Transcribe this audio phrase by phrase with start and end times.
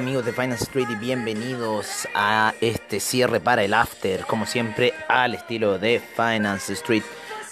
[0.00, 5.34] amigos de Finance Street y bienvenidos a este cierre para el after, como siempre al
[5.34, 7.02] estilo de Finance Street.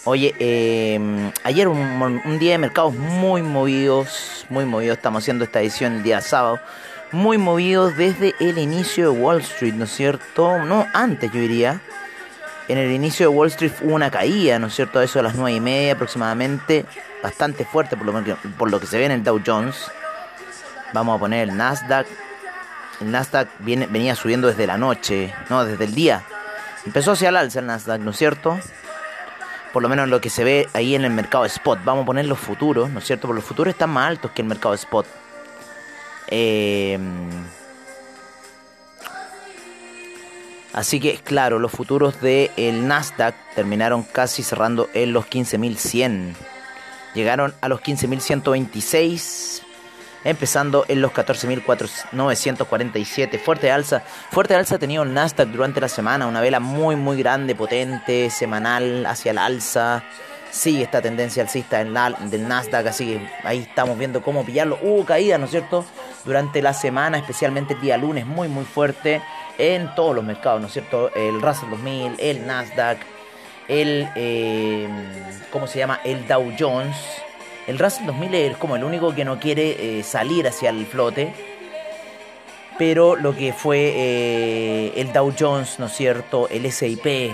[0.05, 1.79] Oye, eh, ayer un,
[2.25, 6.59] un día de mercados muy movidos, muy movidos, estamos haciendo esta edición el día sábado,
[7.13, 10.59] muy movidos desde el inicio de Wall Street, ¿no es cierto?
[10.65, 11.83] No, antes yo diría.
[12.67, 15.03] En el inicio de Wall Street hubo una caída, ¿no es cierto?
[15.03, 16.87] Eso a las 9 y media aproximadamente,
[17.23, 19.77] bastante fuerte por lo, que, por lo que se ve en el Dow Jones.
[20.95, 22.07] Vamos a poner el Nasdaq.
[23.01, 26.25] El Nasdaq viene, venía subiendo desde la noche, no, desde el día.
[26.85, 28.59] Empezó hacia el alza el Nasdaq, ¿no es cierto?
[29.73, 31.81] Por lo menos lo que se ve ahí en el mercado spot.
[31.85, 33.27] Vamos a poner los futuros, ¿no es cierto?
[33.27, 35.07] Porque los futuros están más altos que el mercado spot.
[36.29, 36.99] Eh,
[40.79, 46.35] Así que, claro, los futuros del el Nasdaq terminaron casi cerrando en los 15.100.
[47.15, 49.63] Llegaron a los 15.126,
[50.25, 53.39] empezando en los 14.947.
[53.39, 57.19] Fuerte alza, fuerte alza ha tenido el Nasdaq durante la semana, una vela muy, muy
[57.19, 60.03] grande, potente, semanal, hacia el alza.
[60.51, 64.79] Sigue esta tendencia alcista en la, del Nasdaq, así que ahí estamos viendo cómo pillarlo.
[64.81, 65.85] Hubo caída, ¿no es cierto?
[66.25, 69.21] Durante la semana, especialmente el día lunes, muy, muy fuerte
[69.59, 71.13] en todos los mercados, ¿no es cierto?
[71.15, 72.99] El Russell 2000, el Nasdaq,
[73.69, 74.89] el, eh,
[75.53, 76.01] ¿cómo se llama?
[76.03, 76.97] El Dow Jones.
[77.69, 81.35] El Russell 2000 es como el único que no quiere eh, salir hacia el flote.
[82.79, 86.49] Pero lo que fue eh, el Dow Jones, ¿no es cierto?
[86.49, 87.31] El SIP,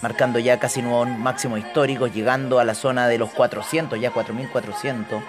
[0.00, 5.20] marcando ya casi nuevos máximos históricos, llegando a la zona de los 400, ya 4400.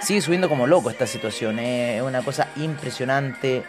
[0.00, 3.62] Sigue subiendo como loco esta situación, es una cosa impresionante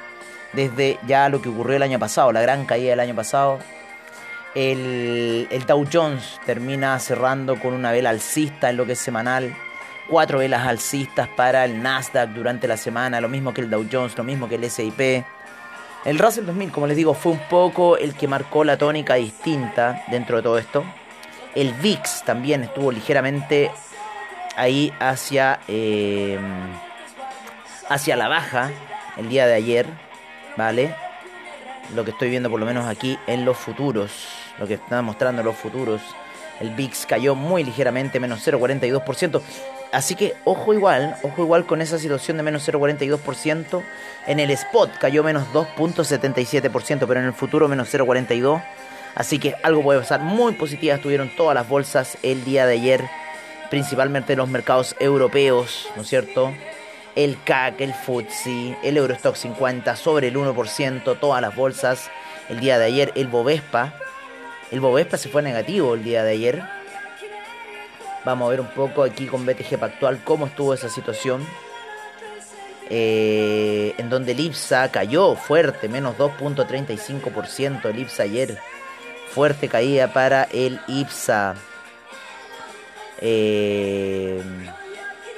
[0.51, 3.59] desde ya lo que ocurrió el año pasado, la gran caída del año pasado.
[4.55, 9.55] El, el Dow Jones termina cerrando con una vela alcista en lo que es semanal.
[10.09, 14.17] Cuatro velas alcistas para el Nasdaq durante la semana, lo mismo que el Dow Jones,
[14.17, 15.25] lo mismo que el SIP.
[16.05, 20.05] El Russell 2000, como les digo, fue un poco el que marcó la tónica distinta
[20.07, 20.85] dentro de todo esto.
[21.55, 23.69] El VIX también estuvo ligeramente
[24.55, 26.39] ahí hacia, eh,
[27.89, 28.71] hacia la baja
[29.17, 29.87] el día de ayer,
[30.55, 30.95] ¿vale?
[31.93, 34.11] Lo que estoy viendo por lo menos aquí en los futuros,
[34.57, 36.01] lo que están mostrando los futuros.
[36.61, 39.41] El VIX cayó muy ligeramente, menos 0,42%.
[39.91, 43.81] Así que ojo igual, ojo igual con esa situación de menos 0,42%.
[44.27, 48.61] En el spot cayó menos 2,77%, pero en el futuro menos 0,42%.
[49.15, 50.19] Así que algo puede pasar.
[50.19, 53.03] Muy positivas estuvieron todas las bolsas el día de ayer,
[53.71, 56.53] principalmente en los mercados europeos, ¿no es cierto?
[57.15, 62.11] El CAC, el FTSE, el Eurostock 50 sobre el 1%, todas las bolsas
[62.49, 63.11] el día de ayer.
[63.15, 63.95] El Bovespa,
[64.69, 66.76] el Bovespa se fue negativo el día de ayer.
[68.27, 71.47] Vamos a ver un poco aquí con BTG Pactual cómo estuvo esa situación.
[72.89, 78.57] Eh, en donde el IPSA cayó fuerte, menos 2.35% el IPSA ayer.
[79.29, 81.55] Fuerte caída para el IPSA.
[83.21, 84.43] Eh,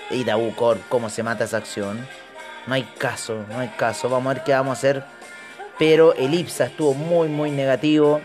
[0.09, 2.03] Itaú Corp, cómo se mata esa acción.
[2.66, 4.09] No hay caso, no hay caso.
[4.09, 5.03] Vamos a ver qué vamos a hacer.
[5.77, 8.19] Pero el IPSA estuvo muy, muy negativo.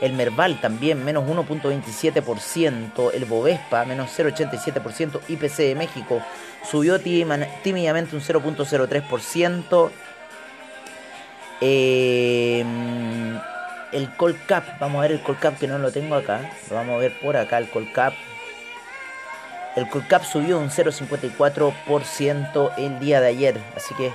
[0.00, 3.10] El Merval también, menos 1.27%.
[3.14, 5.20] El Bovespa, menos 0.87%.
[5.28, 6.22] IPC de México
[6.68, 9.90] subió tímidamente un 0.03%.
[11.62, 12.62] Eh,
[13.92, 16.50] el Colcap, vamos a ver el Colcap que no lo tengo acá.
[16.68, 18.12] Lo vamos a ver por acá, el Colcap.
[19.76, 23.58] El Colcap subió un 0.54% el día de ayer.
[23.74, 24.12] Así que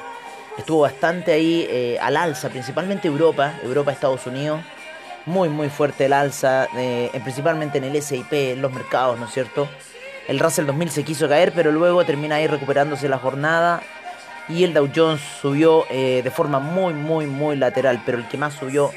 [0.60, 4.62] estuvo bastante ahí eh, al alza, principalmente Europa, Europa, Estados Unidos
[5.26, 9.32] muy muy fuerte el alza, eh, principalmente en el SIP, en los mercados, ¿no es
[9.32, 9.68] cierto?
[10.28, 13.82] El Russell 2000 se quiso caer, pero luego termina ahí recuperándose la jornada.
[14.48, 18.02] Y el Dow Jones subió eh, de forma muy, muy, muy lateral.
[18.06, 18.92] Pero el que más subió,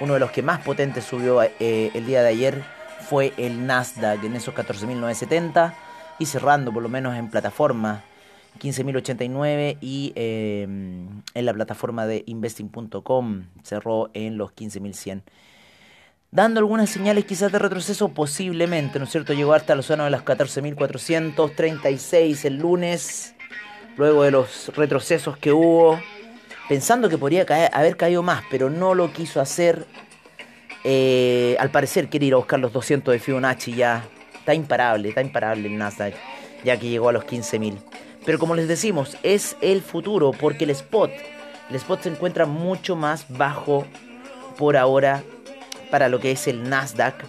[0.00, 2.64] uno de los que más potentes subió eh, el día de ayer,
[3.08, 5.74] fue el Nasdaq en esos 14.970.
[6.18, 8.02] Y cerrando por lo menos en plataforma
[8.58, 15.22] 15.089 y en la plataforma de investing.com cerró en los 15.100
[16.32, 19.32] dando algunas señales quizás de retroceso posiblemente, ¿no es cierto?
[19.32, 23.34] Llegó hasta la zona de las 14.436 el lunes,
[23.96, 25.98] luego de los retrocesos que hubo,
[26.68, 29.84] pensando que podría haber caído más, pero no lo quiso hacer.
[30.84, 34.04] Eh, al parecer quiere ir a buscar los 200 de Fibonacci ya.
[34.34, 36.14] Está imparable, está imparable el Nasdaq.
[36.64, 37.78] ya que llegó a los 15.000.
[38.24, 41.10] Pero como les decimos, es el futuro porque el spot,
[41.68, 43.84] el spot se encuentra mucho más bajo
[44.58, 45.22] por ahora
[45.90, 47.24] para lo que es el Nasdaq.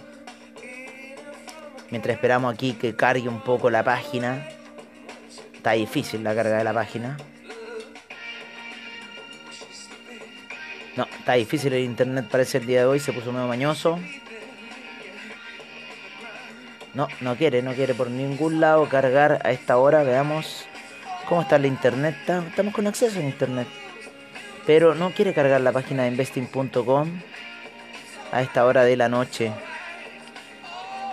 [1.90, 4.48] Mientras esperamos aquí que cargue un poco la página.
[5.54, 7.16] Está difícil la carga de la página.
[10.96, 13.98] No, está difícil el internet parece el día de hoy, se puso medio mañoso.
[16.94, 20.02] No, no quiere, no quiere por ningún lado cargar a esta hora.
[20.02, 20.66] Veamos
[21.28, 22.16] cómo está el internet.
[22.26, 23.68] Estamos con acceso a internet.
[24.66, 27.20] Pero no quiere cargar la página de investing.com
[28.32, 29.52] a esta hora de la noche.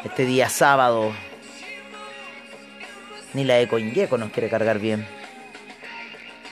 [0.04, 1.14] Este día sábado.
[3.34, 5.06] Ni la CoinGecko nos quiere cargar bien.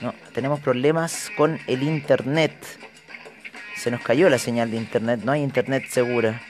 [0.00, 2.52] No, tenemos problemas con el internet.
[3.76, 5.20] Se nos cayó la señal de internet.
[5.24, 6.40] No hay internet segura.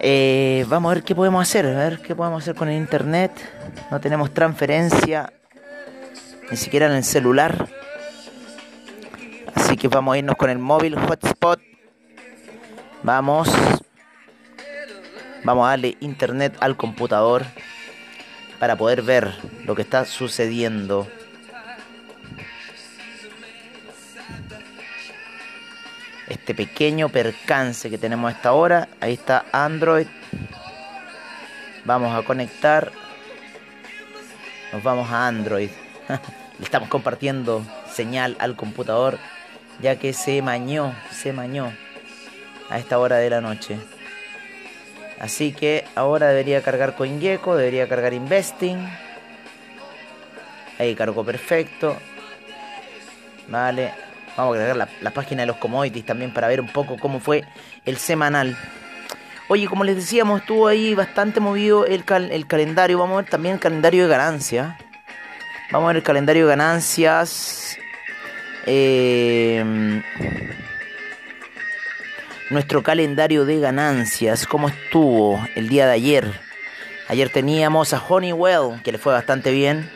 [0.00, 3.32] Eh, vamos a ver qué podemos hacer, a ver qué podemos hacer con el internet.
[3.90, 5.32] No tenemos transferencia,
[6.50, 7.68] ni siquiera en el celular.
[9.54, 11.60] Así que vamos a irnos con el móvil hotspot.
[13.02, 13.48] Vamos.
[15.44, 17.44] Vamos a darle internet al computador
[18.58, 19.34] para poder ver
[19.64, 21.06] lo que está sucediendo.
[26.28, 28.88] este pequeño percance que tenemos esta hora.
[29.00, 30.06] Ahí está Android.
[31.84, 32.92] Vamos a conectar.
[34.72, 35.70] Nos vamos a Android.
[36.58, 39.18] Le estamos compartiendo señal al computador
[39.80, 41.72] ya que se mañó, se mañó
[42.70, 43.78] a esta hora de la noche.
[45.20, 48.78] Así que ahora debería cargar CoinGecko, debería cargar Investing.
[50.78, 51.96] Ahí cargó perfecto.
[53.48, 53.92] Vale,
[54.38, 57.42] Vamos a agregar la, página de los commodities también para ver un poco cómo fue
[57.84, 58.56] el semanal.
[59.48, 63.00] Oye, como les decíamos, estuvo ahí bastante movido el, el calendario.
[63.00, 64.76] Vamos a ver también el calendario de ganancias.
[65.72, 67.78] Vamos a ver el calendario de ganancias.
[68.64, 70.02] Eh,
[72.50, 76.40] nuestro calendario de ganancias, cómo estuvo el día de ayer.
[77.08, 79.90] Ayer teníamos a Honeywell, que le fue bastante bien.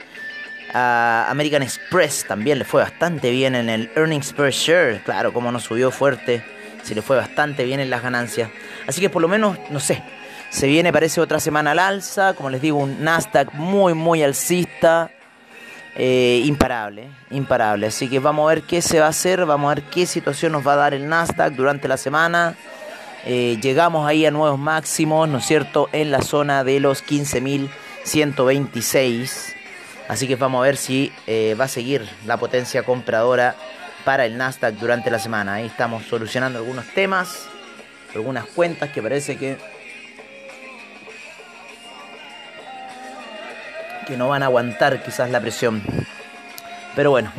[0.74, 5.02] A American Express también le fue bastante bien en el earnings per share.
[5.02, 6.42] Claro, como no subió fuerte,
[6.82, 8.50] se le fue bastante bien en las ganancias.
[8.86, 10.02] Así que por lo menos, no sé,
[10.50, 12.34] se viene, parece otra semana al alza.
[12.34, 15.10] Como les digo, un Nasdaq muy, muy alcista.
[15.94, 17.88] Eh, imparable, imparable.
[17.88, 20.52] Así que vamos a ver qué se va a hacer, vamos a ver qué situación
[20.52, 22.54] nos va a dar el Nasdaq durante la semana.
[23.24, 29.54] Eh, llegamos ahí a nuevos máximos, ¿no es cierto?, en la zona de los 15.126.
[30.08, 33.54] Así que vamos a ver si eh, va a seguir la potencia compradora
[34.04, 35.54] para el Nasdaq durante la semana.
[35.54, 37.48] Ahí estamos solucionando algunos temas,
[38.14, 39.58] algunas cuentas que parece que
[44.06, 45.82] que no van a aguantar quizás la presión.
[46.94, 47.32] Pero bueno,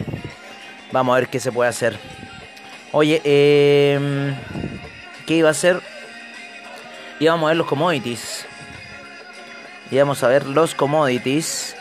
[0.91, 1.97] vamos a ver qué se puede hacer.
[2.91, 4.35] Oye, eh,
[5.25, 5.81] ¿qué iba a hacer?
[7.19, 8.45] Íbamos a ver los commodities.
[9.91, 11.75] Íbamos a ver los commodities.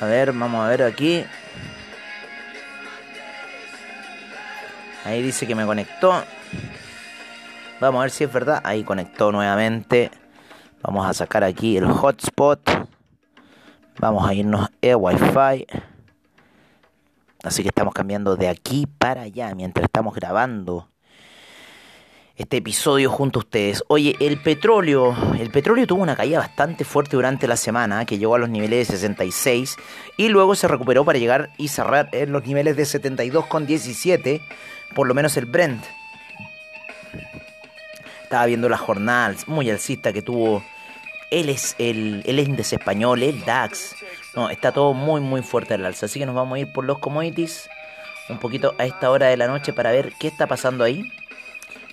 [0.00, 1.24] A ver, vamos a ver aquí.
[5.04, 6.24] Ahí dice que me conectó.
[7.80, 8.60] Vamos a ver si es verdad.
[8.64, 10.10] Ahí conectó nuevamente.
[10.82, 12.60] Vamos a sacar aquí el hotspot.
[13.98, 15.66] Vamos a irnos a Wi-Fi.
[17.42, 20.88] Así que estamos cambiando de aquí para allá mientras estamos grabando
[22.40, 23.84] este episodio junto a ustedes.
[23.88, 28.34] Oye, el petróleo, el petróleo tuvo una caída bastante fuerte durante la semana, que llegó
[28.34, 29.76] a los niveles de 66
[30.16, 34.40] y luego se recuperó para llegar y cerrar en los niveles de 72,17,
[34.94, 35.84] por lo menos el Brent.
[38.22, 40.62] Estaba viendo la jornada muy alcista que tuvo
[41.30, 43.96] él es el, el índice español, el DAX.
[44.34, 46.84] No, está todo muy muy fuerte al alza, así que nos vamos a ir por
[46.84, 47.68] los commodities
[48.28, 51.12] un poquito a esta hora de la noche para ver qué está pasando ahí.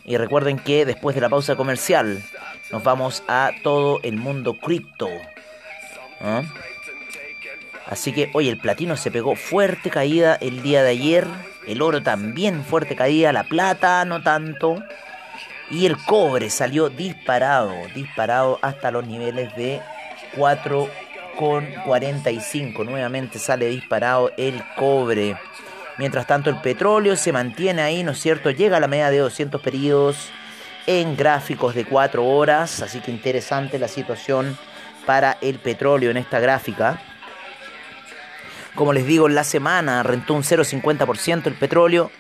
[0.06, 2.24] Y recuerden que después de la pausa comercial
[2.72, 5.10] nos vamos a todo el mundo cripto.
[7.88, 11.28] Así que, oye, el platino se pegó fuerte caída el día de ayer.
[11.68, 13.34] El oro también fuerte caída.
[13.34, 14.82] La plata no tanto.
[15.70, 17.74] Y el cobre salió disparado.
[17.94, 19.82] Disparado hasta los niveles de
[20.36, 22.86] 4,45.
[22.86, 25.38] Nuevamente sale disparado el cobre.
[25.98, 28.52] Mientras tanto, el petróleo se mantiene ahí, ¿no es cierto?
[28.52, 30.30] Llega a la media de 200 periodos
[30.86, 32.82] en gráficos de 4 horas.
[32.82, 34.58] Así que interesante la situación
[35.06, 37.02] para el petróleo en esta gráfica.
[38.76, 42.12] Como les digo, en la semana rentó un 0,50% el petróleo.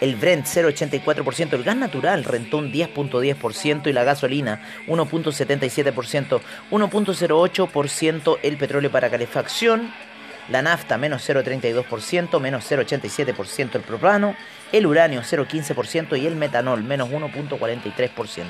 [0.00, 8.56] El Brent 0,84%, el gas natural rentó un 10,10% y la gasolina 1,77%, 1,08% el
[8.56, 9.92] petróleo para calefacción,
[10.48, 14.36] la nafta menos 0,32%, menos 0,87% el propano,
[14.72, 18.44] el uranio 0,15% y el metanol menos 1,43%.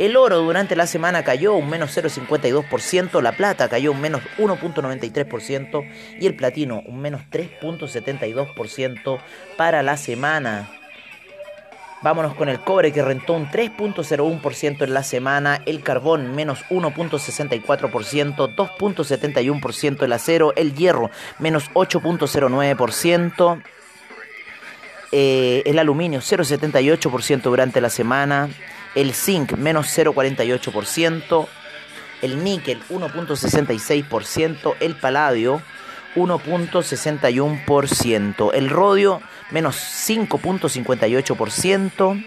[0.00, 5.86] El oro durante la semana cayó un menos 0,52%, la plata cayó un menos 1,93%
[6.18, 9.20] y el platino un menos 3,72%
[9.58, 10.70] para la semana.
[12.00, 18.56] Vámonos con el cobre que rentó un 3.01% en la semana, el carbón menos 1.64%,
[18.56, 23.62] 2.71% el acero, el hierro menos 8.09%,
[25.12, 28.48] eh, el aluminio 0.78% durante la semana,
[28.94, 31.48] el zinc menos 0,48%,
[32.22, 35.62] el níquel 1.66%, el paladio
[36.16, 42.24] 1.61%, el rodio menos 5.58%,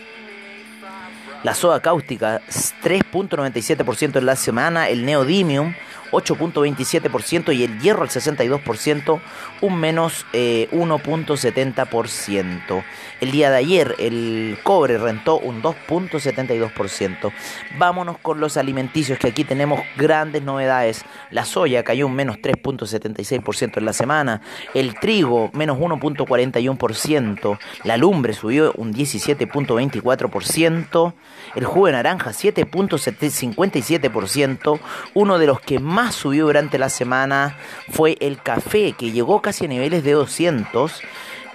[1.44, 5.76] la soda cáustica 3.97% en la semana, el neodymium
[6.14, 9.22] 8.27% y el hierro al 62%,
[9.62, 12.80] un menos 1.70%.
[12.80, 12.84] Eh,
[13.22, 17.32] el día de ayer el cobre rentó un 2.72%.
[17.78, 21.04] Vámonos con los alimenticios que aquí tenemos grandes novedades.
[21.32, 24.42] La soya cayó un menos 3.76% en la semana,
[24.74, 31.14] el trigo menos 1.41%, la lumbre subió un 17.24%,
[31.56, 34.80] el jugo de naranja 7.57%,
[35.14, 37.58] uno de los que más subió durante la semana
[37.90, 41.02] fue el café, que llegó casi a niveles de 200.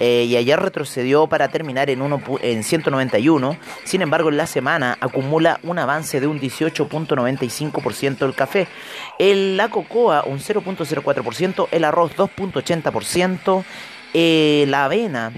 [0.01, 3.57] Eh, y ayer retrocedió para terminar en, uno, en 191.
[3.85, 8.69] Sin embargo, en la semana acumula un avance de un 18.95% el café.
[9.19, 13.65] La cocoa un 0.04%, el arroz 2.80%,
[14.15, 15.33] eh, la avena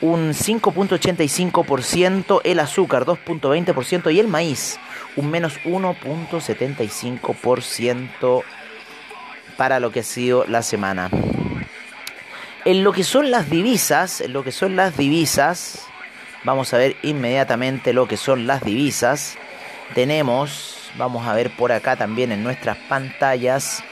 [0.00, 4.78] un 5.85%, el azúcar 2.20% y el maíz
[5.16, 8.44] un menos 1.75%
[9.56, 11.10] para lo que ha sido la semana.
[12.64, 15.86] En lo que son las divisas, en lo que son las divisas,
[16.44, 19.36] vamos a ver inmediatamente lo que son las divisas.
[19.94, 23.84] Tenemos, vamos a ver por acá también en nuestras pantallas,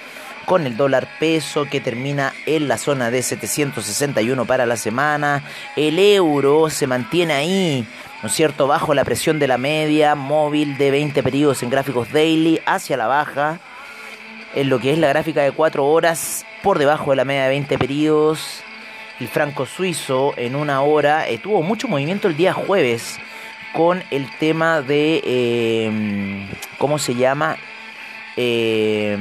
[0.44, 5.42] con el dólar peso que termina en la zona de 761 para la semana.
[5.76, 7.86] El euro se mantiene ahí
[8.24, 12.10] ¿no es cierto?, bajo la presión de la media móvil de 20 periodos en gráficos
[12.10, 13.60] daily hacia la baja,
[14.54, 17.48] en lo que es la gráfica de 4 horas por debajo de la media de
[17.50, 18.62] 20 periodos.
[19.20, 23.18] El franco suizo en una hora eh, tuvo mucho movimiento el día jueves
[23.74, 27.58] con el tema de, eh, ¿cómo se llama?
[28.38, 29.18] Eh,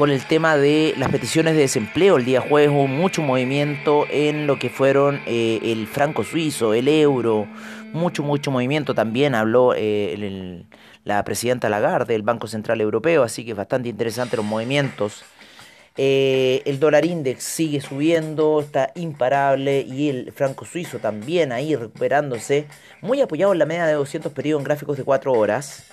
[0.00, 2.16] con el tema de las peticiones de desempleo.
[2.16, 6.88] El día jueves hubo mucho movimiento en lo que fueron eh, el franco suizo, el
[6.88, 7.46] euro,
[7.92, 8.94] mucho, mucho movimiento.
[8.94, 10.64] También habló eh,
[11.04, 15.22] la presidenta Lagarde del Banco Central Europeo, así que es bastante interesante los movimientos.
[15.98, 22.64] Eh, el dólar index sigue subiendo, está imparable y el franco suizo también ahí recuperándose,
[23.02, 25.84] muy apoyado en la media de 200 periodos en gráficos de 4 horas.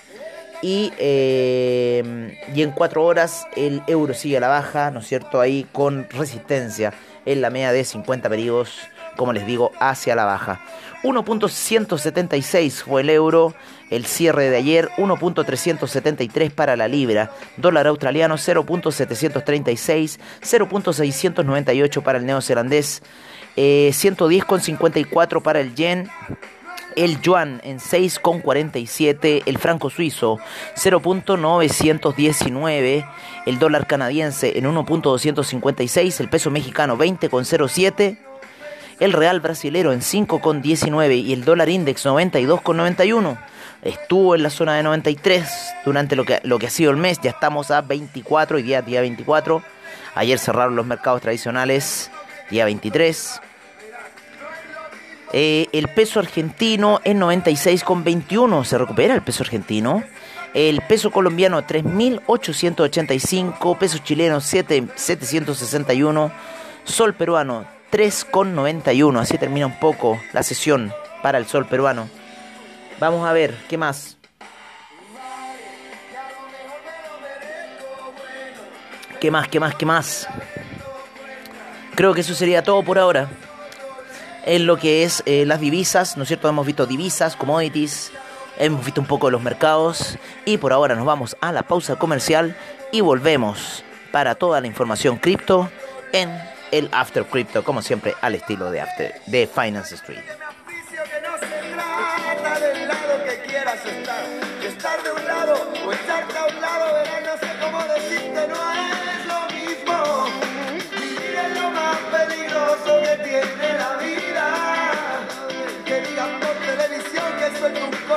[0.60, 5.40] Y, eh, y en cuatro horas el euro sigue a la baja, ¿no es cierto?
[5.40, 6.92] Ahí con resistencia
[7.26, 8.80] en la media de 50 periodos,
[9.16, 10.60] como les digo, hacia la baja.
[11.02, 13.54] 1.176 fue el euro,
[13.90, 23.02] el cierre de ayer 1.373 para la libra, dólar australiano 0.736, 0.698 para el neozelandés,
[23.56, 26.10] eh, 110.54 para el yen
[26.98, 30.40] el yuan en 6,47, el franco suizo
[30.76, 33.08] 0.919,
[33.46, 38.18] el dólar canadiense en 1.256, el peso mexicano 20,07,
[38.98, 43.38] el real brasilero en 5,19 y el dólar index 92,91.
[43.82, 45.48] Estuvo en la zona de 93
[45.84, 48.82] durante lo que, lo que ha sido el mes, ya estamos a 24, hoy día
[48.82, 49.62] día 24.
[50.16, 52.10] Ayer cerraron los mercados tradicionales,
[52.50, 53.40] día 23.
[55.32, 58.64] Eh, el peso argentino en 96,21.
[58.64, 60.02] Se recupera el peso argentino.
[60.54, 63.78] El peso colombiano 3.885.
[63.78, 66.32] Peso chileno 761.
[66.84, 69.20] Sol peruano 3,91.
[69.20, 70.92] Así termina un poco la sesión
[71.22, 72.08] para el sol peruano.
[72.98, 74.16] Vamos a ver, ¿qué más?
[79.20, 80.26] ¿Qué más, qué más, qué más?
[81.96, 83.28] Creo que eso sería todo por ahora
[84.44, 86.48] en lo que es eh, las divisas, ¿no es cierto?
[86.48, 88.12] Hemos visto divisas, commodities,
[88.58, 92.56] hemos visto un poco los mercados y por ahora nos vamos a la pausa comercial
[92.92, 95.70] y volvemos para toda la información cripto
[96.12, 96.30] en
[96.70, 100.22] el After Crypto, como siempre, al estilo de, After, de Finance Street.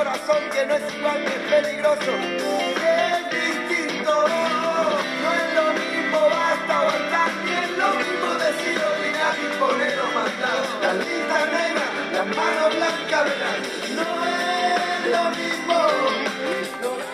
[0.02, 2.10] Que no es igual que peligroso.
[2.10, 9.58] Es distinto, no es lo mismo, basta aguantar, ni es lo mismo decir obligar y
[9.60, 10.62] poner o mandar.
[10.82, 13.60] La lista negra, la mano blanca, verás,
[13.94, 17.11] no es lo mismo.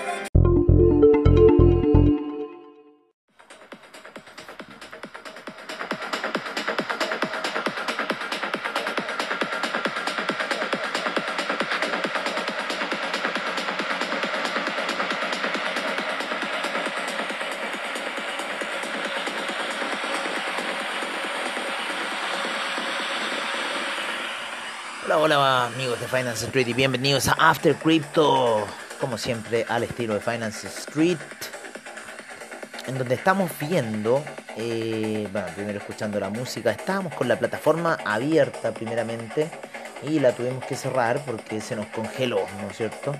[25.20, 28.64] Hola, amigos de Finance Street y bienvenidos a After Crypto,
[29.00, 31.18] como siempre al estilo de Finance Street,
[32.86, 34.22] en donde estamos viendo,
[34.56, 39.50] eh, bueno, primero escuchando la música, estábamos con la plataforma abierta primeramente
[40.04, 43.12] y la tuvimos que cerrar porque se nos congeló, ¿no es cierto?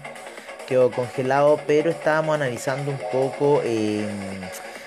[0.69, 4.09] Quedó congelado, pero estábamos analizando un poco eh,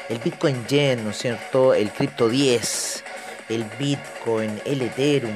[0.07, 1.73] el Bitcoin Yen, ¿no es cierto?
[1.73, 3.03] El Crypto 10,
[3.49, 5.35] el Bitcoin, el Ethereum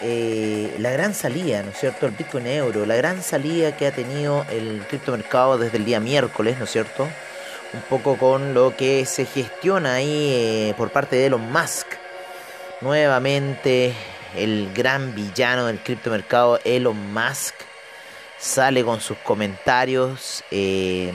[0.00, 2.06] eh, la gran salida, ¿no es cierto?
[2.06, 6.58] El Bitcoin Euro, la gran salida que ha tenido el criptomercado desde el día miércoles,
[6.58, 7.08] ¿no es cierto?
[7.72, 11.86] Un poco con lo que se gestiona ahí eh, por parte de Elon Musk.
[12.80, 13.94] Nuevamente,
[14.36, 17.54] el gran villano del criptomercado, Elon Musk,
[18.38, 21.12] sale con sus comentarios eh,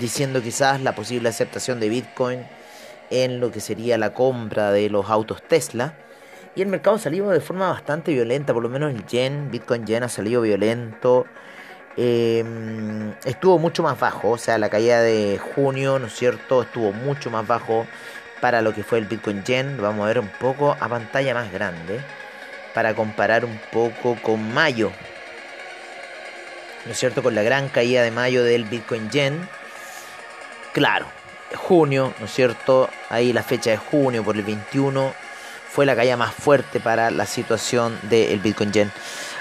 [0.00, 2.40] diciendo quizás la posible aceptación de Bitcoin
[3.10, 5.94] en lo que sería la compra de los autos Tesla.
[6.56, 9.86] Y el mercado ha salido de forma bastante violenta, por lo menos el yen, Bitcoin
[9.86, 11.26] yen ha salido violento.
[11.96, 12.44] Eh,
[13.24, 16.62] estuvo mucho más bajo, o sea, la caída de junio, ¿no es cierto?
[16.62, 17.86] Estuvo mucho más bajo
[18.40, 19.76] para lo que fue el Bitcoin yen.
[19.76, 22.00] Lo vamos a ver un poco a pantalla más grande
[22.72, 24.92] para comparar un poco con mayo.
[26.86, 27.22] ¿No es cierto?
[27.22, 29.48] Con la gran caída de mayo del Bitcoin yen.
[30.72, 31.06] Claro,
[31.56, 32.90] junio, ¿no es cierto?
[33.08, 35.23] Ahí la fecha de junio por el 21
[35.74, 38.92] fue la caída más fuerte para la situación del Bitcoin Yen.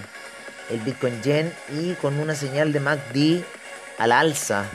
[0.69, 3.43] el Bitcoin Yen y con una señal de MACD
[3.97, 4.65] al alza.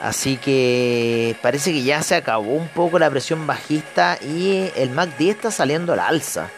[0.00, 5.30] Así que parece que ya se acabó un poco la presión bajista y el MACD
[5.30, 6.50] está saliendo al alza.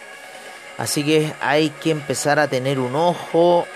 [0.77, 3.67] Así que hay que empezar a tener un ojo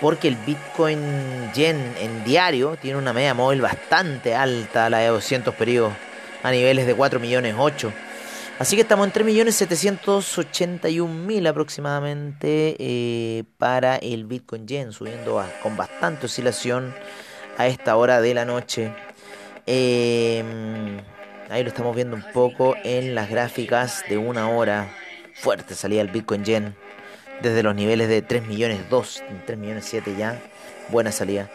[0.00, 5.54] porque el Bitcoin Yen en diario tiene una media móvil bastante alta, la de 200
[5.54, 5.92] periodos,
[6.42, 7.92] a niveles de 4 millones 8.
[8.58, 16.26] Así que estamos en 3.781.000 aproximadamente eh, para el Bitcoin Yen, subiendo a, con bastante
[16.26, 16.94] oscilación
[17.56, 18.92] a esta hora de la noche.
[19.66, 20.42] Eh,
[21.50, 24.88] ahí lo estamos viendo un poco en las gráficas de una hora.
[25.34, 26.76] Fuerte salida el Bitcoin Yen
[27.42, 30.40] desde los niveles de 3 millones 2, 3 millones 7 ya.
[30.88, 31.50] Buena salida.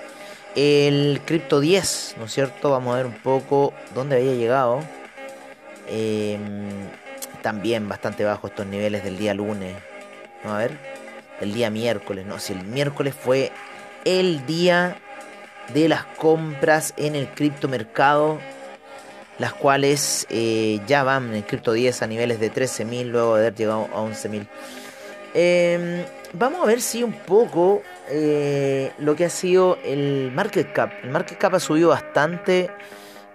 [0.56, 2.72] El Crypto 10, ¿no es cierto?
[2.72, 4.80] Vamos a ver un poco dónde había llegado.
[5.88, 6.38] Eh,
[7.42, 9.76] también bastante bajo estos niveles del día lunes.
[10.44, 10.90] A ver.
[11.40, 13.54] El día miércoles, no, si el miércoles fue
[14.04, 14.98] el día
[15.73, 18.39] de las compras en el criptomercado.
[19.38, 23.55] las cuales eh, ya van en cripto 10 a niveles de 13.000 luego de haber
[23.55, 24.45] llegado a 11.000.
[25.34, 26.03] Em,
[26.34, 30.91] vamos a ver si un poco eh, lo que ha sido el market cap.
[31.03, 32.69] El market cap ha subido bastante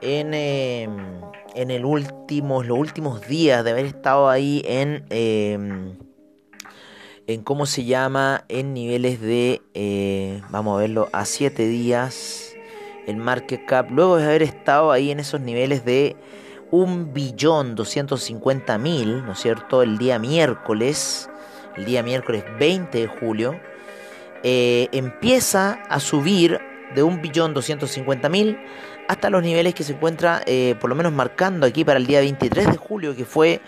[0.02, 1.20] en, em,
[1.54, 5.96] en el últimos, los últimos días de haber estado ahí en, em,
[7.26, 12.54] en cómo se llama, en niveles de, eh, vamos a verlo, a 7 días
[13.06, 16.16] el market cap, luego de haber estado ahí en esos niveles de
[16.70, 21.28] 1.250.000, ¿no es cierto?, el día miércoles,
[21.76, 23.60] el día miércoles 20 de julio,
[24.42, 26.58] eh, empieza a subir
[26.94, 28.58] de 1.250.000
[29.08, 32.20] hasta los niveles que se encuentra, eh, por lo menos marcando aquí para el día
[32.20, 33.60] 23 de julio, que fue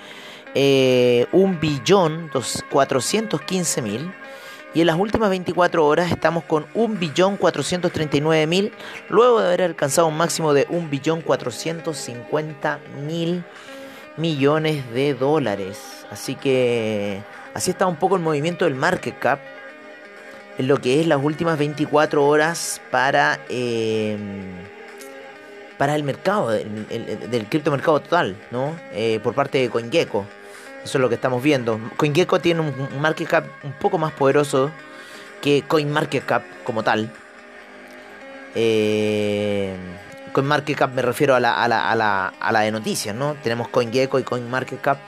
[0.59, 4.15] eh, 1.415.000
[4.73, 8.73] y en las últimas 24 horas estamos con 1.439.000
[9.11, 13.45] luego de haber alcanzado un máximo de 1.450.000
[14.17, 16.07] millones de dólares.
[16.11, 17.21] Así que
[17.53, 19.41] así está un poco el movimiento del market cap
[20.57, 24.17] en lo que es las últimas 24 horas para, eh,
[25.77, 26.87] para el mercado, del,
[27.31, 28.75] del criptomercado total, ¿no?
[28.93, 30.25] Eh, por parte de CoinGecko.
[30.87, 31.81] Eso es lo que estamos viendo.
[31.97, 34.71] CoinGecko tiene un market cap un poco más poderoso
[35.43, 37.11] que CoinMarketCap como tal.
[38.55, 39.75] Eh,
[40.33, 43.35] CoinMarketCap me refiero a la, a la, a la, a la de noticias, ¿no?
[43.43, 44.99] Tenemos CoinGecko y CoinMarketCap.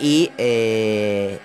[0.00, 1.38] Y eh,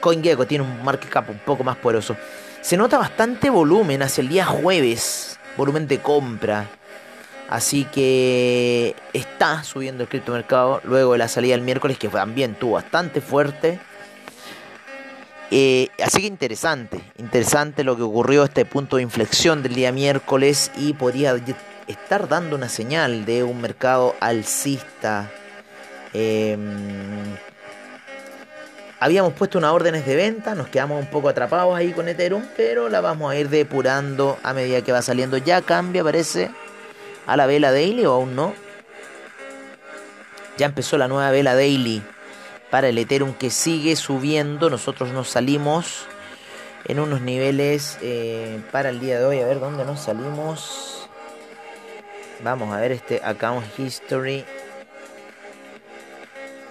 [0.00, 2.18] CoinGecko tiene un market cap un poco más poderoso.
[2.60, 5.38] Se nota bastante volumen hacia el día jueves.
[5.56, 6.66] Volumen de compra.
[7.50, 12.74] Así que está subiendo el criptomercado luego de la salida del miércoles que también tuvo
[12.74, 13.80] bastante fuerte.
[15.50, 20.70] Eh, así que interesante, interesante lo que ocurrió este punto de inflexión del día miércoles
[20.76, 21.34] y podría
[21.88, 25.28] estar dando una señal de un mercado alcista.
[26.12, 27.34] Em,
[29.00, 32.88] habíamos puesto unas órdenes de venta, nos quedamos un poco atrapados ahí con Ethereum, pero
[32.88, 35.36] la vamos a ir depurando a medida que va saliendo.
[35.36, 36.48] Ya cambia, parece
[37.30, 38.52] a la vela daily o aún no.
[40.58, 42.02] Ya empezó la nueva vela daily
[42.70, 44.68] para el Ethereum que sigue subiendo.
[44.68, 46.06] Nosotros nos salimos
[46.86, 49.38] en unos niveles eh, para el día de hoy.
[49.38, 51.08] A ver dónde nos salimos.
[52.42, 54.44] Vamos a ver este account history.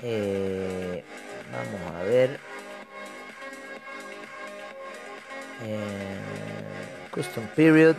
[0.01, 1.05] Eh,
[1.53, 2.37] vamos a ver.
[5.63, 6.19] Eh,
[7.11, 7.95] custom period.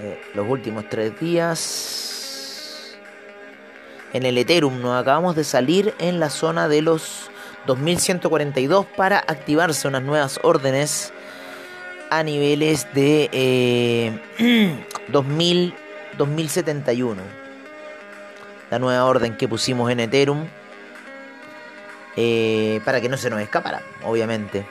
[0.00, 2.96] Eh, los últimos tres días.
[4.12, 7.32] En el Ethereum nos acabamos de salir en la zona de los
[7.66, 11.12] 2142 para activarse unas nuevas órdenes
[12.10, 14.20] a niveles de
[15.08, 15.74] 2000,
[16.16, 17.20] 2071.
[18.70, 20.46] La nueva orden que pusimos en Ethereum.
[22.14, 24.64] Eh, para que no se nos escapara, obviamente.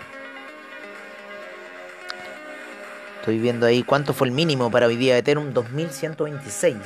[3.28, 6.78] Estoy viendo ahí cuánto fue el mínimo para hoy día de Ethereum, 2126.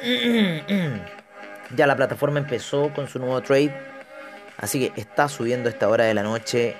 [1.76, 3.74] ya la plataforma empezó con su nuevo trade,
[4.58, 6.76] así que está subiendo a esta hora de la noche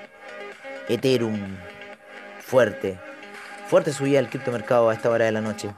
[0.87, 1.57] Ethereum
[2.39, 2.97] fuerte.
[3.67, 5.71] Fuerte subida el criptomercado a esta hora de la noche.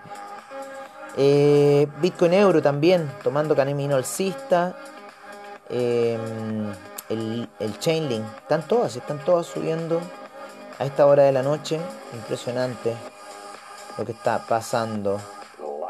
[1.18, 4.78] Eh, Bitcoin Euro también, tomando camino alcista.
[5.68, 6.16] Eh,
[7.10, 10.00] el, el Chainlink, están todas, están todas subiendo
[10.80, 11.80] a esta hora de la noche.
[12.14, 12.94] Impresionante
[13.98, 15.20] lo que está pasando.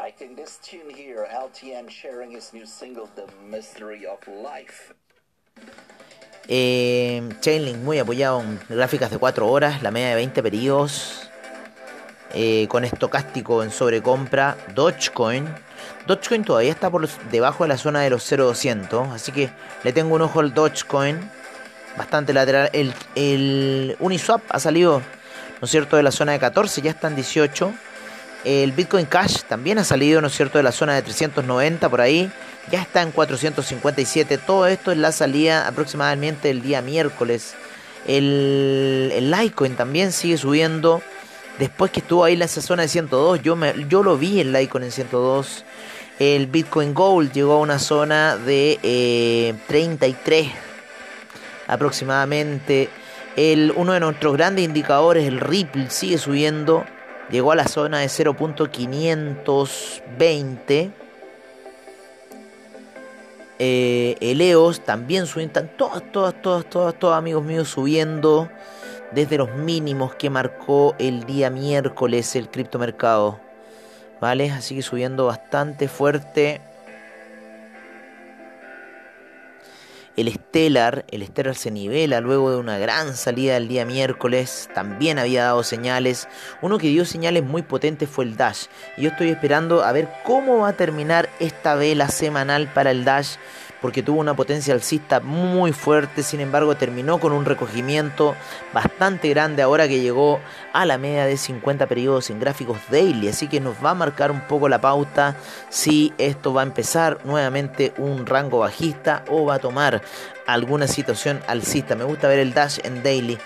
[0.04, 4.94] Liking this tune here, LTN sharing his new single, The Mystery of Life.
[6.46, 11.30] Eh, Chainlink muy apoyado en gráficas de 4 horas, la media de 20 periodos.
[12.36, 14.56] Eh, con estocástico en sobrecompra.
[14.74, 15.46] Dogecoin.
[16.06, 19.08] Dogecoin todavía está por los- debajo de la zona de los 0.200.
[19.12, 19.50] Así que
[19.84, 21.30] le tengo un ojo al Dogecoin.
[21.96, 22.70] Bastante lateral.
[22.72, 25.00] El, el Uniswap ha salido,
[25.60, 26.82] ¿no es cierto?, de la zona de 14.
[26.82, 27.72] Ya está en 18.
[28.44, 32.00] El Bitcoin Cash también ha salido, ¿no es cierto?, de la zona de 390 por
[32.00, 32.30] ahí.
[32.70, 34.38] Ya está en 457.
[34.38, 37.54] Todo esto es la salida aproximadamente el día miércoles.
[38.06, 41.00] El, el Litecoin también sigue subiendo.
[41.58, 44.52] Después que estuvo ahí en esa zona de 102, yo, me, yo lo vi el
[44.52, 45.64] Litecoin en 102.
[46.18, 50.48] El Bitcoin Gold llegó a una zona de eh, 33
[51.66, 52.88] aproximadamente.
[53.36, 56.84] El, uno de nuestros grandes indicadores, el Ripple, sigue subiendo.
[57.30, 60.92] Llegó a la zona de 0.520.
[63.58, 65.46] Eh, el EOS también suben.
[65.46, 68.48] Están todas, todas, todas, todas, todos amigos míos subiendo
[69.12, 73.40] desde los mínimos que marcó el día miércoles el criptomercado.
[74.24, 74.50] ¿vale?
[74.50, 76.62] Así que subiendo bastante fuerte.
[80.16, 84.68] El Stellar, el Stellar se nivela luego de una gran salida el día miércoles.
[84.72, 86.28] También había dado señales.
[86.62, 88.66] Uno que dio señales muy potentes fue el Dash.
[88.96, 93.04] Y yo estoy esperando a ver cómo va a terminar esta vela semanal para el
[93.04, 93.34] Dash
[93.84, 98.34] porque tuvo una potencia alcista muy fuerte, sin embargo terminó con un recogimiento
[98.72, 100.40] bastante grande ahora que llegó
[100.72, 104.30] a la media de 50 periodos en gráficos daily, así que nos va a marcar
[104.30, 105.36] un poco la pauta
[105.68, 110.00] si esto va a empezar nuevamente un rango bajista o va a tomar
[110.46, 111.94] alguna situación alcista.
[111.94, 113.36] Me gusta ver el dash en daily.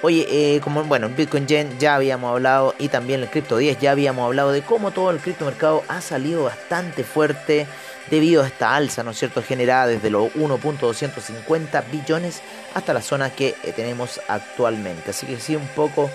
[0.00, 3.90] Oye, eh, como bueno, Bitcoin Gen ya habíamos hablado y también el Crypto 10 ya
[3.90, 7.66] habíamos hablado de cómo todo el criptomercado ha salido bastante fuerte
[8.08, 12.42] debido a esta alza, ¿no es cierto?, generada desde los 1.250 billones
[12.74, 15.10] hasta la zona que eh, tenemos actualmente.
[15.10, 16.08] Así que sí, un poco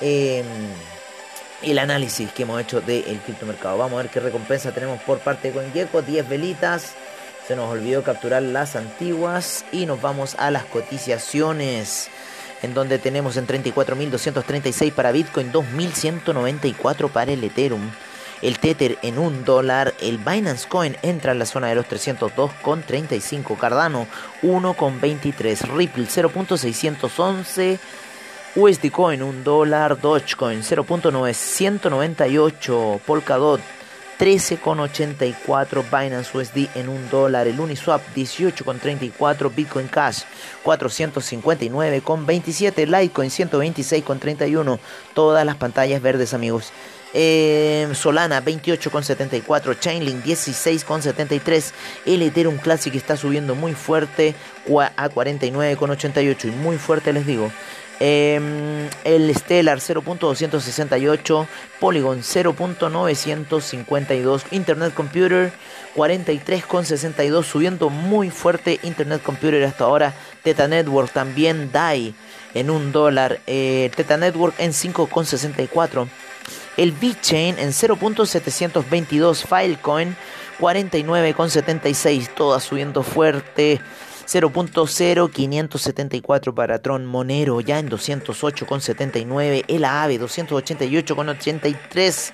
[0.00, 0.44] em,
[1.62, 3.78] el análisis que hemos hecho del criptomercado.
[3.78, 6.94] Vamos a ver qué recompensa tenemos por parte de CoinGecko, 10 velitas.
[7.46, 12.10] Se nos olvidó capturar las antiguas y nos vamos a las cotizaciones
[12.62, 17.90] en donde tenemos en 34.236 para Bitcoin, 2.194 para el Ethereum.
[18.40, 23.58] El Tether en un dólar, el Binance Coin entra en la zona de los 302,35,
[23.58, 24.06] Cardano
[24.42, 27.80] 1,23, Ripple 0.611,
[28.54, 33.60] USD Coin 1 dólar, Dogecoin 0.998, Polkadot
[34.18, 40.22] 13,84 Binance USD en un dólar, el Uniswap 18,34, Bitcoin Cash
[40.64, 44.80] 459,27, Litecoin 126,31,
[45.14, 46.72] todas las pantallas verdes amigos.
[47.14, 51.72] Eh, Solana 28,74, Chainlink 16,73,
[52.06, 54.34] el Ethereum Classic está subiendo muy fuerte
[54.96, 57.52] a 49,88 y muy fuerte les digo.
[58.00, 61.46] Em, el Stellar 0.268,
[61.80, 65.52] Polygon 0.952, Internet Computer
[65.96, 70.14] 43.62, subiendo muy fuerte Internet Computer hasta ahora.
[70.44, 72.14] Teta Network también DAI
[72.54, 76.06] en un dólar, eh, Teta Network en 5.64
[76.78, 80.16] el BitChain en 0.722, Filecoin
[80.60, 83.80] 49,76, todas subiendo fuerte.
[84.28, 92.32] 0.0574 para Tron Monero ya en 208,79, el AAVE 288,83,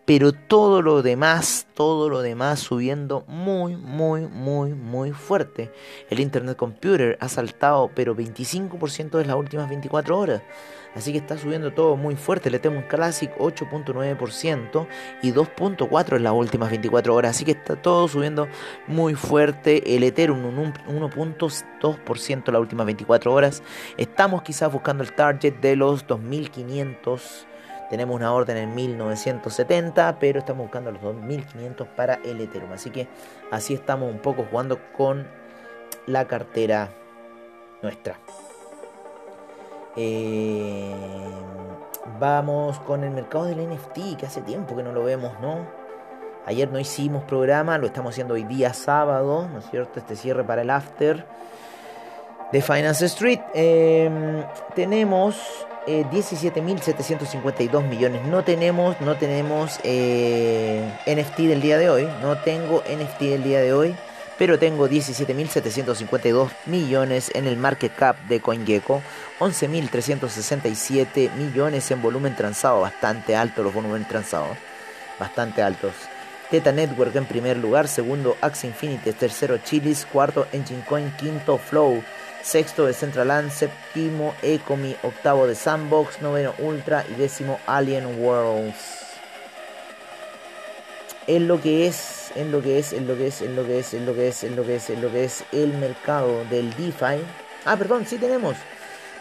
[0.10, 5.72] Pero todo lo demás, todo lo demás subiendo muy, muy, muy, muy fuerte.
[6.10, 10.42] El Internet Computer ha saltado, pero 25% en las últimas 24 horas.
[10.96, 12.50] Así que está subiendo todo muy fuerte.
[12.50, 14.88] Le tengo un Classic 8.9%
[15.22, 17.36] y 2.4% en las últimas 24 horas.
[17.36, 18.48] Así que está todo subiendo
[18.88, 19.96] muy fuerte.
[19.96, 23.62] El Ethereum un 1.2% en las últimas 24 horas.
[23.96, 27.49] Estamos quizás buscando el target de los 2500.
[27.90, 32.72] Tenemos una orden en 1970, pero estamos buscando los 2500 para el Ethereum.
[32.72, 33.08] Así que
[33.52, 35.28] así estamos un poco jugando con
[36.06, 36.90] la cartera
[37.82, 38.20] nuestra.
[39.96, 40.94] Eh,
[42.20, 45.66] vamos con el mercado del NFT, que hace tiempo que no lo vemos, ¿no?
[46.46, 50.00] Ayer no hicimos programa, lo estamos haciendo hoy día sábado, ¿no es cierto?
[50.00, 51.26] Este cierre para el after
[52.52, 53.42] de Finance Street.
[53.54, 58.26] Em, tenemos 17.752 eh, millones.
[58.26, 62.08] No tenemos, no tenemos eh, NFT del día de hoy.
[62.22, 63.96] No tengo NFT del día de hoy
[64.40, 69.04] pero tengo 17.752 millones en el market cap de CoinGecko,
[69.40, 74.58] 11.367 millones en volumen transado, bastante alto los volúmenes transados,
[75.20, 75.92] bastante altos.
[76.50, 82.02] Teta Network en primer lugar, segundo Axie Infinity, tercero Chilis, cuarto Engine Coin, quinto Flow,
[82.42, 88.76] sexto de Centraland, séptimo Ecomi, octavo de Sandbox, noveno Ultra y décimo Alien Worlds.
[91.28, 93.80] Es lo que es en lo que es, en lo que es, en lo que
[93.80, 96.44] es, en lo que es, en lo que es, en lo que es el mercado
[96.46, 97.24] del DeFi.
[97.66, 98.56] Ah, perdón, sí tenemos.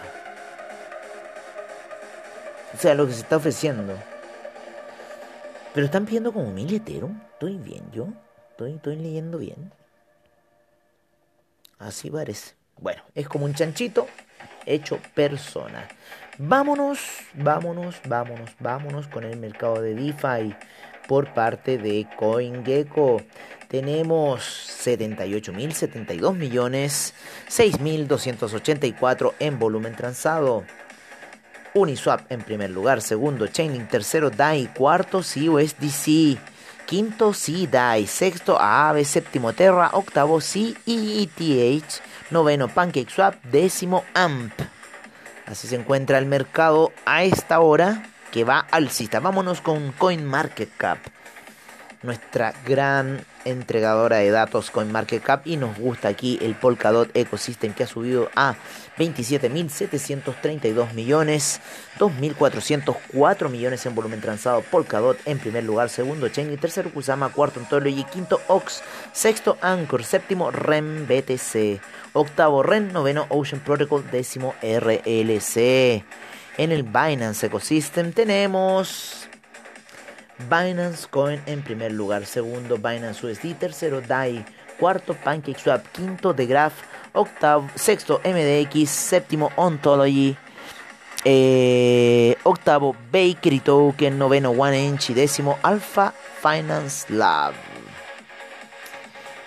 [2.75, 3.97] O sea, lo que se está ofreciendo.
[5.73, 7.21] Pero están pidiendo como 1000 Ethereum.
[7.35, 8.09] Estoy bien, yo.
[8.51, 9.71] Estoy, estoy leyendo bien.
[11.79, 12.55] Así parece.
[12.79, 14.07] Bueno, es como un chanchito
[14.67, 15.89] hecho persona.
[16.39, 16.99] Vámonos,
[17.35, 20.55] vámonos, vámonos, vámonos con el mercado de DeFi
[21.07, 23.21] por parte de CoinGecko.
[23.75, 24.41] Tenemos
[24.87, 27.13] 78.072 millones,
[27.49, 30.63] 6.284 en volumen transado.
[31.75, 36.39] Uniswap en primer lugar, segundo Chainlink, tercero DAI, cuarto CUSDC,
[36.87, 44.53] quinto CDAI, sexto AAVE, séptimo Terra, octavo CETH, noveno PancakeSwap, décimo AMP.
[45.47, 49.19] Así se encuentra el mercado a esta hora que va alcista.
[49.19, 50.99] Vámonos con CoinMarketCap,
[52.05, 57.87] nuestra gran entregadora de datos CoinMarketCap y nos gusta aquí el Polkadot Ecosystem que ha
[57.87, 58.57] subido a
[58.99, 61.61] 27.732 millones,
[61.99, 64.63] 2.404 millones en volumen transado.
[64.63, 70.51] Polkadot en primer lugar, segundo Chainlink, tercero Kusama, cuarto Ontology, quinto Ox, sexto Anchor, séptimo
[70.51, 71.81] REM BTC,
[72.13, 76.05] octavo REN, noveno Ocean Protocol, décimo RLC.
[76.57, 79.24] En el Binance Ecosystem tenemos
[80.39, 84.45] Binance Coin en primer lugar, segundo Binance USD, tercero DAI,
[84.79, 86.75] cuarto PancakeSwap, quinto The Graph,
[87.13, 90.37] octavo, sexto MDX, séptimo Ontology,
[91.25, 97.55] eh, octavo Bakery Token, noveno One Inch y décimo Alpha Finance Lab.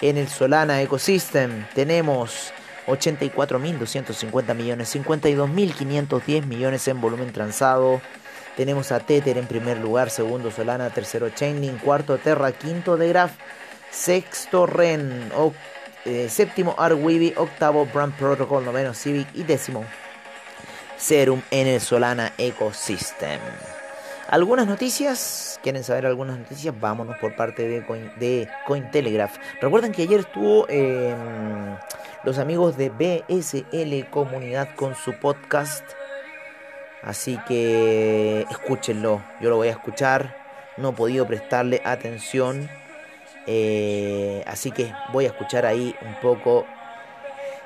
[0.02, 2.54] En el Solana Ecosystem tenemos
[2.88, 8.02] 84.250 millones, 52.510 millones en volumen transado.
[8.58, 13.34] Tenemos a Tether en primer lugar, segundo Solana, tercero Chainlink, cuarto Terra, quinto The Graph,
[13.92, 15.32] sexto Ren,
[16.06, 19.86] eh, séptimo Arweeby, octavo Brand Protocol, noveno Civic y décimo
[20.98, 23.40] Serum en el Solana Ecosystem.
[24.28, 26.74] Algunas noticias, ¿quieren saber algunas noticias?
[26.80, 29.38] Vámonos por parte de, Coin, de Cointelegraph.
[29.62, 31.16] Recuerden que ayer estuvo eh,
[32.24, 35.84] los amigos de BSL Comunidad con su podcast.
[37.08, 40.36] Así que escúchenlo, yo lo voy a escuchar.
[40.76, 42.70] No he podido prestarle atención.
[43.48, 46.66] eh, así que voy a escuchar ahí un poco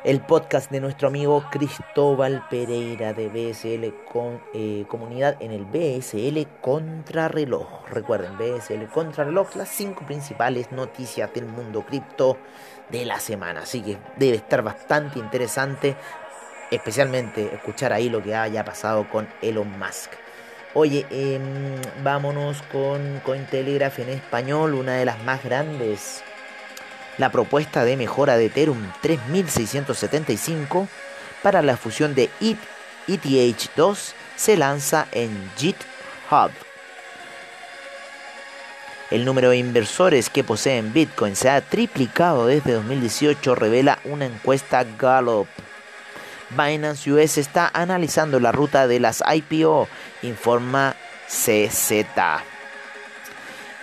[0.03, 6.47] el podcast de nuestro amigo Cristóbal Pereira de BSL con, eh, Comunidad en el BSL
[6.61, 7.87] Contrarreloj.
[7.89, 12.37] Recuerden, BSL Contrarreloj, las cinco principales noticias del mundo cripto
[12.89, 13.61] de la semana.
[13.61, 15.95] Así que debe estar bastante interesante,
[16.71, 20.11] especialmente escuchar ahí lo que haya pasado con Elon Musk.
[20.73, 21.41] Oye, em,
[22.03, 26.23] vámonos con Cointelegraph en español, una de las más grandes
[27.17, 30.87] la propuesta de mejora de Ethereum 3675
[31.43, 32.55] para la fusión de E
[33.07, 36.51] ETH ETH2 se lanza en GitHub.
[39.09, 44.85] El número de inversores que poseen Bitcoin se ha triplicado desde 2018, revela una encuesta
[44.97, 45.47] Gallup.
[46.57, 49.87] Binance US está analizando la ruta de las IPO,
[50.21, 50.95] informa
[51.27, 52.05] CZ.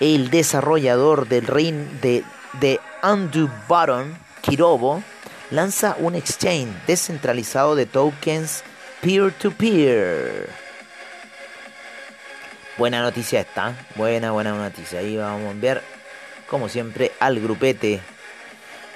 [0.01, 2.25] El desarrollador del RIN de,
[2.61, 5.03] de Undo Button, Kirobo,
[5.51, 8.63] lanza un exchange descentralizado de tokens
[9.01, 10.49] peer-to-peer.
[12.77, 15.01] Buena noticia esta, buena, buena noticia.
[15.01, 15.83] Ahí vamos a enviar,
[16.49, 18.01] como siempre, al grupete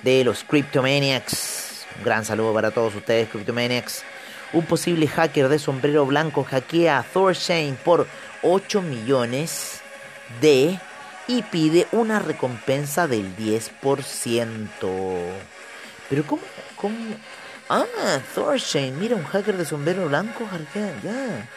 [0.03, 1.72] de los Cryptomaniacs.
[1.99, 4.05] Un gran saludo para todos ustedes, Cryptomaniacs.
[4.53, 8.07] Un posible hacker de sombrero blanco hackea a Thorchain por
[8.43, 9.81] 8 millones
[10.41, 10.79] de
[11.27, 14.67] y pide una recompensa del 10%.
[16.11, 16.43] Pero ¿cómo?
[16.77, 16.97] ¿Cómo?
[17.69, 17.85] Ah,
[18.35, 21.49] Thorchain, mira, un hacker de sombrero blanco hackea, ya.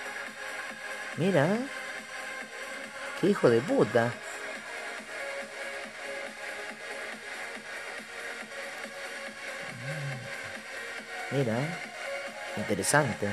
[1.17, 1.57] Mira.
[3.19, 4.13] Qué hijo de puta.
[11.31, 11.57] Mira,
[12.57, 13.27] interesante.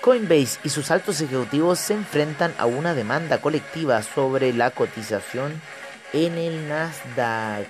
[0.00, 5.60] Coinbase y sus altos ejecutivos se enfrentan a una demanda colectiva sobre la cotización
[6.12, 7.68] en el Nasdaq.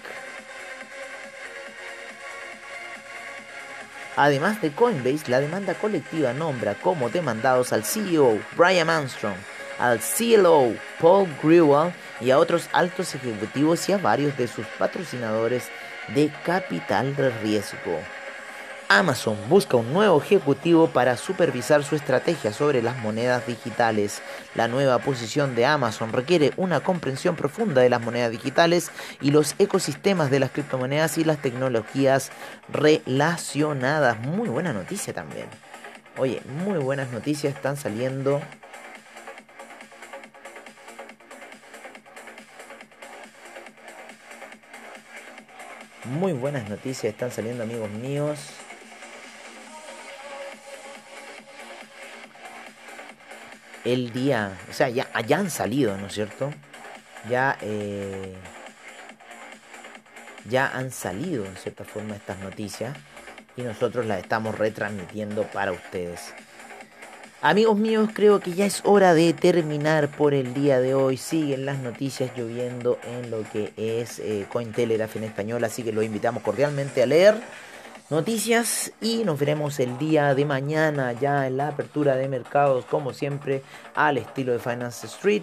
[4.16, 9.36] Además de Coinbase, la demanda colectiva nombra como demandados al CEO Brian Armstrong,
[9.78, 15.70] al CLO Paul Grewal y a otros altos ejecutivos y a varios de sus patrocinadores
[16.08, 17.98] de capital de riesgo.
[18.88, 24.20] Amazon busca un nuevo ejecutivo para supervisar su estrategia sobre las monedas digitales.
[24.54, 28.90] La nueva posición de Amazon requiere una comprensión profunda de las monedas digitales
[29.22, 32.32] y los ecosistemas de las criptomonedas y las tecnologías
[32.70, 34.18] relacionadas.
[34.20, 35.46] Muy buena noticia también.
[36.18, 38.42] Oye, muy buenas noticias están saliendo
[46.12, 48.38] Muy buenas noticias están saliendo amigos míos.
[53.82, 56.52] El día, o sea, ya, ya han salido, ¿no es cierto?
[57.30, 58.34] Ya, eh,
[60.50, 62.94] ya han salido en cierta forma estas noticias
[63.56, 66.34] y nosotros las estamos retransmitiendo para ustedes.
[67.44, 71.16] Amigos míos, creo que ya es hora de terminar por el día de hoy.
[71.16, 76.04] Siguen las noticias lloviendo en lo que es eh, Cointelegraph en español, así que los
[76.04, 77.34] invitamos cordialmente a leer
[78.10, 83.12] noticias y nos veremos el día de mañana ya en la apertura de mercados, como
[83.12, 83.64] siempre,
[83.96, 85.42] al estilo de Finance Street.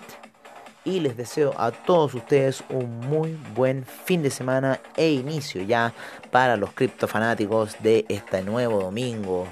[0.86, 5.92] Y les deseo a todos ustedes un muy buen fin de semana e inicio ya
[6.32, 9.48] para los criptofanáticos de este nuevo domingo.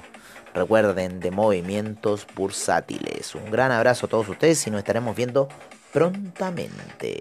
[0.58, 3.36] Recuerden de movimientos bursátiles.
[3.36, 5.47] Un gran abrazo a todos ustedes y nos estaremos viendo
[5.93, 7.20] prontamente.